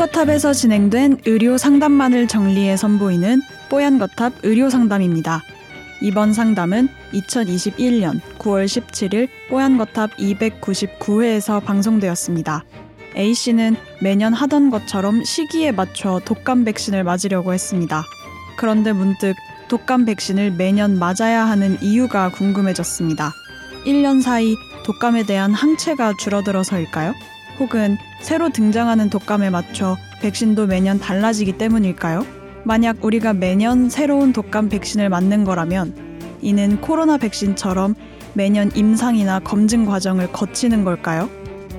뽀얀거탑에서 0.00 0.54
진행된 0.54 1.18
의료 1.26 1.58
상담만을 1.58 2.26
정리해 2.26 2.78
선보이는 2.78 3.42
뽀얀거탑 3.68 4.32
의료 4.44 4.70
상담입니다. 4.70 5.42
이번 6.00 6.32
상담은 6.32 6.88
2021년 7.12 8.20
9월 8.38 8.64
17일 8.64 9.28
뽀얀거탑 9.50 10.16
299회에서 10.16 11.62
방송되었습니다. 11.62 12.64
A씨는 13.14 13.76
매년 14.00 14.32
하던 14.32 14.70
것처럼 14.70 15.22
시기에 15.22 15.72
맞춰 15.72 16.18
독감 16.24 16.64
백신을 16.64 17.04
맞으려고 17.04 17.52
했습니다. 17.52 18.02
그런데 18.56 18.94
문득 18.94 19.34
독감 19.68 20.06
백신을 20.06 20.52
매년 20.52 20.98
맞아야 20.98 21.44
하는 21.44 21.76
이유가 21.82 22.30
궁금해졌습니다. 22.30 23.34
1년 23.84 24.22
사이 24.22 24.56
독감에 24.86 25.24
대한 25.24 25.52
항체가 25.52 26.14
줄어들어서일까요? 26.18 27.12
혹은 27.60 27.98
새로 28.22 28.48
등장하는 28.48 29.10
독감에 29.10 29.50
맞춰 29.50 29.96
백신도 30.22 30.66
매년 30.66 30.98
달라지기 30.98 31.58
때문일까요? 31.58 32.26
만약 32.64 33.04
우리가 33.04 33.34
매년 33.34 33.88
새로운 33.88 34.32
독감 34.32 34.70
백신을 34.70 35.08
맞는 35.10 35.44
거라면 35.44 35.94
이는 36.40 36.80
코로나 36.80 37.18
백신처럼 37.18 37.94
매년 38.32 38.74
임상이나 38.74 39.40
검증 39.40 39.84
과정을 39.84 40.32
거치는 40.32 40.84
걸까요? 40.84 41.28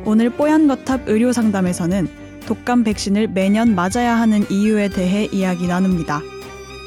오늘 0.06 0.30
뽀얀 0.30 0.68
거탑 0.68 1.08
의료 1.08 1.34
상담에서는 1.34 2.08
독감 2.46 2.84
백신을 2.84 3.28
매년 3.30 3.76
맞아야 3.76 4.20
하는 4.20 4.46
이유에 4.50 4.90
대해 4.90 5.28
이야기 5.32 5.68
나눕니다. 5.68 6.22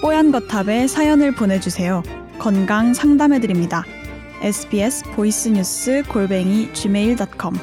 뽀얀 0.03 0.33
거탑에 0.33 0.87
사연을 0.87 1.33
보내주세요. 1.35 2.03
건강 2.39 2.95
상담해드립니다. 2.95 3.85
sbs 4.43 5.05
보이스뉴스 5.15 6.03
골뱅이 6.09 6.71
gmail.com 6.73 7.55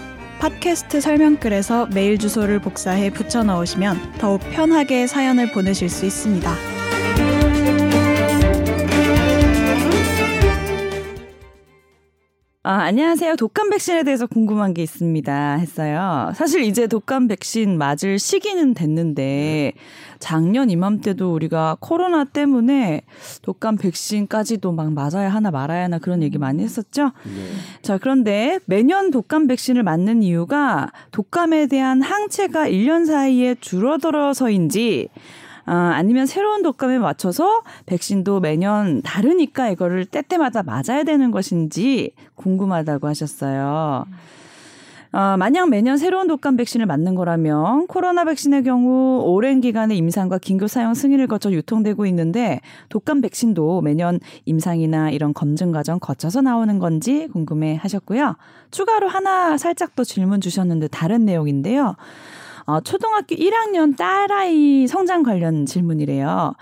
팟캐스트 0.42 1.02
설명글에서 1.02 1.90
메일 1.94 2.18
주소를 2.18 2.60
복사해 2.60 3.12
붙여 3.12 3.44
넣으시면 3.44 4.14
더욱 4.18 4.42
편하게 4.50 5.06
사연을 5.06 5.52
보내실 5.52 5.88
수 5.88 6.04
있습니다. 6.08 6.81
아, 12.64 12.84
안녕하세요. 12.84 13.38
독감 13.38 13.72
백신에 13.72 14.04
대해서 14.04 14.28
궁금한 14.28 14.76
게 14.76 14.84
있습니다. 14.84 15.56
했어요. 15.56 16.32
사실 16.36 16.62
이제 16.62 16.86
독감 16.86 17.28
백신 17.28 17.76
맞을 17.76 18.20
시기는 18.20 18.76
됐는데 18.76 19.74
작년 20.20 20.70
이맘때도 20.70 21.34
우리가 21.34 21.78
코로나 21.80 22.24
때문에 22.24 23.02
독감 23.42 23.78
백신까지도 23.78 24.74
막 24.74 24.94
맞아야 24.94 25.30
하나 25.30 25.50
말아야 25.50 25.86
하나 25.86 25.98
그런 25.98 26.22
얘기 26.22 26.38
많이 26.38 26.62
했었죠. 26.62 27.14
네. 27.24 27.82
자, 27.82 27.98
그런데 27.98 28.60
매년 28.66 29.10
독감 29.10 29.48
백신을 29.48 29.82
맞는 29.82 30.22
이유가 30.22 30.92
독감에 31.12 31.66
대한 31.66 32.04
항체가 32.04 32.68
1년 32.68 33.08
사이에 33.08 33.56
줄어들어서인지 33.60 35.10
아, 35.66 35.94
아니면 35.96 36.26
새로운 36.26 36.64
독감에 36.64 37.00
맞춰서 37.00 37.62
백신도 37.86 38.40
매년 38.40 39.02
다르니까 39.02 39.70
이거를 39.70 40.06
때때마다 40.06 40.64
맞아야 40.64 41.04
되는 41.04 41.32
것인지 41.32 42.12
궁금하다고 42.36 43.08
하셨어요. 43.08 44.06
어, 45.14 45.36
만약 45.38 45.70
매년 45.70 45.98
새로운 45.98 46.28
독감 46.28 46.56
백신을 46.56 46.86
맞는 46.86 47.16
거라면 47.16 47.88
코로나 47.88 48.24
백신의 48.24 48.64
경우 48.64 49.22
오랜 49.26 49.60
기간의 49.60 49.98
임상과 49.98 50.38
긴급 50.38 50.70
사용 50.70 50.94
승인을 50.94 51.28
거쳐 51.28 51.52
유통되고 51.52 52.06
있는데 52.06 52.62
독감 52.88 53.20
백신도 53.20 53.82
매년 53.82 54.22
임상이나 54.46 55.10
이런 55.10 55.34
검증 55.34 55.74
과정 55.74 56.00
거쳐서 56.00 56.42
나오는 56.42 56.80
건지 56.80 57.28
궁금해 57.34 57.76
하셨고요. 57.76 58.38
추가로 58.72 59.10
하나 59.10 59.58
살짝 59.58 59.98
더 59.98 60.06
질문 60.06 60.40
주셨는데 60.40 60.88
다른 60.88 61.26
내용인데요. 61.26 61.98
어, 62.72 62.80
초등학교 62.80 63.36
1학년 63.36 63.98
딸아이 63.98 64.88
성장 64.88 65.24
관련 65.24 65.66
질문이래요. 65.66 66.54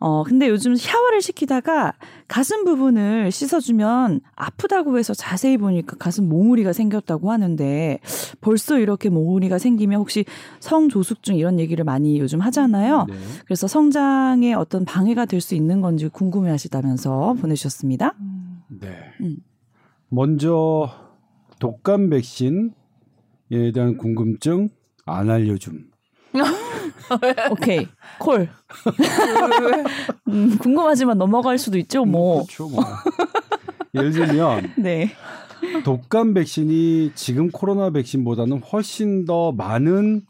어, 0.00 0.22
근데 0.22 0.48
요즘 0.48 0.76
샤워를 0.76 1.20
시키다가 1.20 1.92
가슴 2.26 2.64
부분을 2.64 3.30
씻어주면 3.30 4.20
아프다고 4.34 4.96
해서 4.96 5.12
자세히 5.12 5.58
보니까 5.58 5.96
가슴 5.98 6.26
몽우리가 6.28 6.72
생겼다고 6.72 7.30
하는데 7.32 7.98
벌써 8.40 8.78
이렇게 8.78 9.10
몽우리가 9.10 9.58
생기면 9.58 10.00
혹시 10.00 10.24
성조숙증 10.60 11.36
이런 11.36 11.58
얘기를 11.58 11.84
많이 11.84 12.18
요즘 12.18 12.40
하잖아요. 12.40 13.04
네. 13.06 13.14
그래서 13.44 13.66
성장에 13.66 14.54
어떤 14.54 14.84
방해가 14.86 15.26
될 15.26 15.38
수 15.40 15.54
있는 15.54 15.80
건지 15.80 16.08
궁금해 16.08 16.50
하시다면서 16.50 17.34
보내주셨습니다. 17.40 18.14
네. 18.80 18.88
음. 19.20 19.36
먼저 20.08 20.90
독감 21.60 22.10
백신에 22.10 22.70
대한 23.72 23.96
궁금증 23.96 24.68
안 25.08 25.30
알려줌. 25.30 25.90
오케이 27.50 27.86
콜. 28.18 28.48
음, 30.28 30.58
궁금하지만 30.58 31.18
넘어갈 31.18 31.58
수도 31.58 31.78
있죠, 31.78 32.04
뭐. 32.04 32.44
그렇죠, 32.44 32.68
뭐. 32.68 32.84
예를 33.94 34.12
들면 34.12 34.72
네. 34.78 35.10
독감 35.84 36.34
백신이 36.34 37.12
지금 37.14 37.50
코로나 37.50 37.90
백신보다는 37.90 38.60
훨씬 38.60 39.24
더 39.24 39.52
많은 39.52 40.22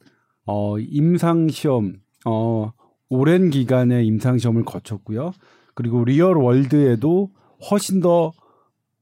어, 0.47 0.79
임상 0.79 1.49
시험, 1.49 1.97
어, 2.25 2.73
오랜 3.11 3.51
기간의 3.51 4.07
임상 4.07 4.39
시험을 4.39 4.65
거쳤고요. 4.65 5.33
그리고 5.75 6.05
real 6.05 6.37
world에도 6.39 7.31
훨씬 7.71 8.01
더 8.01 8.33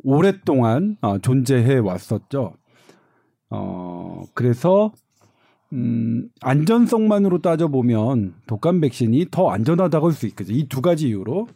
오랫동안 0.03 0.97
어, 1.00 1.19
존재해 1.19 1.78
왔었죠. 1.78 2.54
어, 3.50 4.25
그래서 4.34 4.93
음, 5.76 6.28
안전성만으로 6.41 7.41
따져보면 7.42 8.34
독감 8.47 8.81
백신이 8.81 9.26
더 9.31 9.50
안전하다고 9.50 10.06
할 10.06 10.12
수 10.14 10.26
있겠죠. 10.26 10.53
이 10.53 10.66
두 10.69 10.81
가지 10.81 11.09
이유로. 11.09 11.48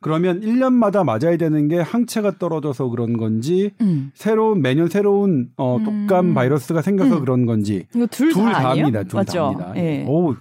그러면 0.00 0.40
1년마다 0.40 1.04
맞아야 1.04 1.36
되는 1.36 1.66
게 1.68 1.80
항체가 1.80 2.38
떨어져서 2.38 2.88
그런 2.88 3.16
건지 3.16 3.72
음. 3.80 4.10
새로운 4.14 4.62
매년 4.62 4.88
새로운 4.88 5.48
어 5.56 5.78
독감 5.84 6.26
음. 6.30 6.34
바이러스가 6.34 6.82
생겨서 6.82 7.16
음. 7.16 7.20
그런 7.20 7.46
건지 7.46 7.86
둘, 8.10 8.32
둘 8.32 8.44
다, 8.52 8.62
다입니다. 8.62 9.02
둘 9.04 9.18
맞죠? 9.18 9.54
다입니다. 9.58 9.72
예. 9.76 10.04
오. 10.06 10.34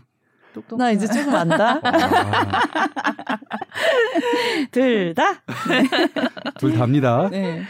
나 0.77 0.91
이제 0.91 1.07
조금 1.07 1.33
안다. 1.35 1.79
둘 4.71 5.13
다? 5.13 5.41
둘 6.59 6.73
다입니다. 6.73 7.29
네. 7.29 7.61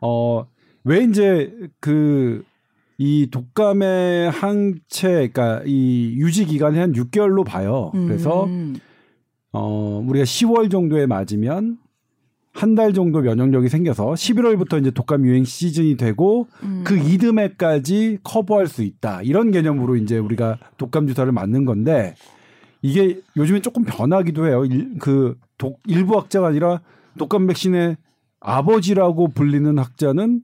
어, 0.00 0.46
왜 0.84 1.02
이제 1.04 1.52
그 1.80 2.44
이 2.98 3.28
독감의 3.30 4.30
항체, 4.30 5.08
그러니까 5.30 5.62
이 5.64 6.14
유지 6.16 6.44
기간이 6.44 6.78
한 6.78 6.92
6개월로 6.92 7.44
봐요. 7.44 7.90
그래서 7.92 8.44
음. 8.44 8.76
어 9.52 10.02
우리가 10.04 10.24
10월 10.24 10.70
정도에 10.70 11.06
맞으면 11.06 11.78
한 12.52 12.74
달 12.74 12.92
정도 12.92 13.20
면역력이 13.20 13.68
생겨서 13.68 14.10
11월부터 14.14 14.80
이제 14.80 14.90
독감 14.90 15.24
유행 15.26 15.44
시즌이 15.44 15.96
되고 15.96 16.48
음. 16.64 16.82
그 16.84 16.98
이듬해까지 16.98 18.18
커버할 18.24 18.66
수 18.66 18.82
있다. 18.82 19.22
이런 19.22 19.52
개념으로 19.52 19.94
이제 19.94 20.18
우리가 20.18 20.58
독감 20.76 21.06
주사를 21.06 21.30
맞는 21.30 21.64
건데 21.66 22.16
이게 22.82 23.20
요즘에 23.36 23.60
조금 23.60 23.84
변하기도 23.84 24.46
해요. 24.48 24.64
일, 24.64 24.98
그 24.98 25.38
독, 25.56 25.78
일부 25.86 26.16
학자가 26.18 26.48
아니라 26.48 26.80
독감 27.16 27.46
백신의 27.46 27.96
아버지라고 28.40 29.28
불리는 29.28 29.78
학자는 29.78 30.42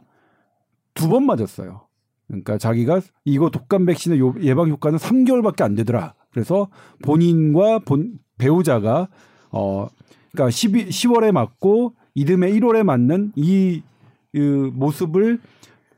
두 0.94 1.08
번 1.08 1.26
맞았어요. 1.26 1.83
그러니까 2.26 2.58
자기가 2.58 3.00
이거 3.24 3.50
독감 3.50 3.86
백신의 3.86 4.20
예방 4.42 4.68
효과는 4.68 4.98
3개월밖에 4.98 5.62
안 5.62 5.74
되더라. 5.74 6.14
그래서 6.30 6.68
본인과 7.02 7.80
본 7.80 8.18
배우자가 8.38 9.08
어 9.50 9.88
그러니까 10.32 10.50
12, 10.50 10.88
10월에 10.88 11.32
맞고 11.32 11.94
이듬해 12.14 12.50
1월에 12.52 12.82
맞는 12.82 13.32
이, 13.36 13.82
이 14.32 14.38
모습을 14.38 15.38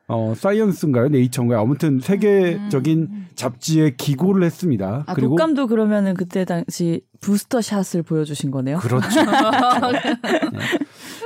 어 0.09 0.35
사이언스인가요? 0.37 1.09
네이처인가요? 1.09 1.59
아무튼 1.59 1.99
세계적인 2.01 2.99
음. 3.11 3.27
잡지에 3.35 3.95
기고를 3.97 4.45
했습니다. 4.45 5.05
아, 5.07 5.15
그리고 5.15 5.31
독감도 5.31 5.67
그러면은 5.67 6.15
그때 6.15 6.45
당시 6.45 7.01
부스터 7.21 7.61
샷을 7.61 8.03
보여주신 8.03 8.51
거네요. 8.53 8.79
그렇죠. 8.79 9.09
네. 9.25 10.61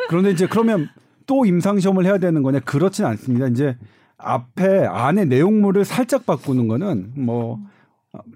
그런데 0.09 0.31
이제 0.31 0.47
그러면 0.47 0.89
또 1.27 1.45
임상 1.45 1.79
시험을 1.79 2.07
해야 2.07 2.19
되는 2.19 2.43
거냐? 2.43 2.61
그렇진 2.61 3.05
않습니다. 3.05 3.49
이제 3.49 3.77
앞에 4.23 4.87
안에 4.87 5.25
내용물을 5.25 5.85
살짝 5.85 6.27
바꾸는 6.27 6.69
거는 6.69 7.13
뭐 7.17 7.59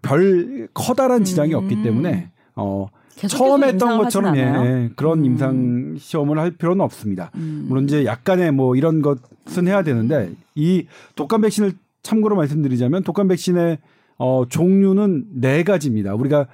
별 0.02 0.69
커다란 0.72 1.25
지장이 1.25 1.54
음. 1.54 1.58
없기 1.58 1.82
때문에 1.82 2.31
어 2.56 2.88
처음 3.28 3.64
했던 3.64 3.98
것처럼 3.98 4.36
예, 4.36 4.90
그런 4.96 5.20
음. 5.20 5.25
임상 5.25 5.96
시험을 5.98 6.38
할 6.38 6.52
필요는 6.52 6.81
없습니다. 6.81 7.31
음. 7.36 7.66
물론 7.69 7.84
이제 7.84 8.04
약간의 8.04 8.52
뭐 8.52 8.76
이런 8.76 9.02
것은 9.02 9.66
해야 9.66 9.82
되는데 9.82 10.32
이 10.54 10.86
독감 11.16 11.42
백신을 11.42 11.72
참고로 12.02 12.36
말씀드리자면 12.36 13.02
독감 13.02 13.28
백신의 13.28 13.78
어 14.19 14.44
종류는 14.48 15.26
네 15.40 15.62
가지입니다. 15.64 16.14
우리가 16.14 16.46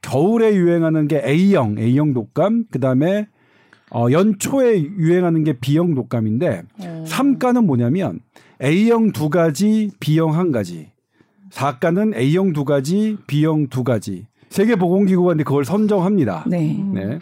겨울에 0.00 0.54
유행하는 0.54 1.08
게 1.08 1.22
A형, 1.24 1.78
A형 1.78 2.14
독감, 2.14 2.66
그 2.70 2.80
다음에 2.80 3.28
어 3.94 4.06
연초에 4.10 4.80
유행하는 4.80 5.44
게 5.44 5.58
B형 5.58 5.94
독감인데 5.94 6.62
오. 6.80 6.84
어. 6.84 7.04
3가는 7.06 7.64
뭐냐면 7.64 8.20
A형 8.62 9.12
두 9.12 9.28
가지, 9.28 9.90
B형 9.98 10.34
한 10.34 10.52
가지. 10.52 10.90
사가는 11.50 12.14
A형 12.14 12.52
두 12.52 12.64
가지, 12.64 13.16
B형 13.26 13.68
두 13.68 13.82
가지. 13.82 14.26
세계보건기구가 14.50 15.30
근데 15.30 15.44
그걸 15.44 15.64
선정합니다. 15.64 16.44
네. 16.46 16.82
네. 16.92 17.18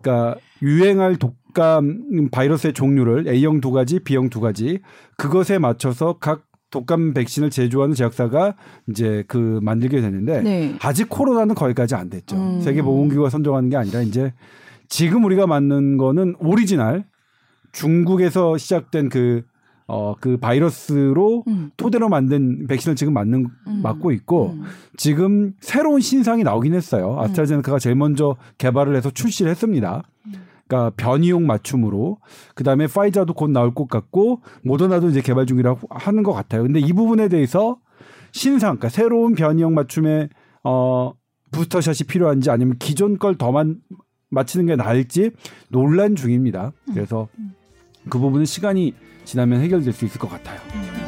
그러니까 0.00 0.38
유행할 0.62 1.16
독감 1.16 2.30
바이러스의 2.30 2.72
종류를 2.72 3.28
A형 3.28 3.60
두 3.60 3.70
가지, 3.70 4.00
B형 4.00 4.30
두 4.30 4.40
가지 4.40 4.80
그것에 5.16 5.58
맞춰서 5.58 6.18
각 6.18 6.44
독감 6.70 7.12
백신을 7.12 7.50
제조하는 7.50 7.94
제약사가 7.94 8.56
이제 8.88 9.24
그 9.28 9.60
만들게 9.62 10.00
되는데 10.00 10.40
네. 10.42 10.76
아직 10.80 11.08
코로나는 11.08 11.54
거기까지 11.54 11.94
안 11.94 12.08
됐죠. 12.08 12.36
음. 12.36 12.60
세계보건기구가 12.62 13.28
선정하는 13.28 13.68
게 13.68 13.76
아니라 13.76 14.00
이제 14.00 14.32
지금 14.88 15.24
우리가 15.24 15.46
맞는 15.46 15.98
거는 15.98 16.34
오리지널 16.40 17.04
중국에서 17.72 18.56
시작된 18.56 19.10
그 19.10 19.42
어, 19.86 20.14
그 20.20 20.36
바이러스로 20.36 21.44
음. 21.48 21.70
토대로 21.76 22.08
만든 22.08 22.66
백신을 22.66 22.96
지금 22.96 23.12
맞는, 23.14 23.46
음. 23.66 23.82
맞고 23.82 24.12
있고, 24.12 24.52
음. 24.52 24.62
지금 24.96 25.52
새로운 25.60 26.00
신상이 26.00 26.44
나오긴 26.44 26.74
했어요. 26.74 27.18
아스트라제네카가 27.20 27.78
제일 27.78 27.96
먼저 27.96 28.36
개발을 28.58 28.96
해서 28.96 29.10
출시를 29.10 29.50
했습니다. 29.50 30.02
그러니까 30.72 30.94
변이용 30.96 31.46
맞춤으로 31.46 32.18
그 32.54 32.64
다음에 32.64 32.86
파이자도 32.86 33.34
곧 33.34 33.50
나올 33.50 33.74
것 33.74 33.88
같고 33.88 34.40
모더나도 34.64 35.10
이제 35.10 35.20
개발 35.20 35.44
중이라고 35.44 35.86
하는 35.90 36.22
것 36.22 36.32
같아요. 36.32 36.62
근데 36.62 36.80
이 36.80 36.94
부분에 36.94 37.28
대해서 37.28 37.76
신상, 38.32 38.76
그러니까 38.76 38.88
새로운 38.88 39.34
변이용 39.34 39.74
맞춤의 39.74 40.30
어 40.64 41.12
부스터샷이 41.50 42.06
필요한지 42.08 42.50
아니면 42.50 42.76
기존 42.78 43.18
걸 43.18 43.36
더만 43.36 43.80
맞히는 44.30 44.64
게 44.66 44.76
나을지 44.76 45.32
논란 45.68 46.16
중입니다. 46.16 46.72
그래서 46.86 47.28
그 48.08 48.18
부분은 48.18 48.46
시간이 48.46 48.94
지나면 49.24 49.60
해결될 49.62 49.92
수 49.92 50.04
있을 50.04 50.18
것 50.18 50.28
같아요. 50.28 50.60
음. 50.74 51.01